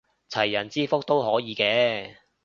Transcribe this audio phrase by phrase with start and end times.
[0.31, 2.15] 齊人之福都可以嘅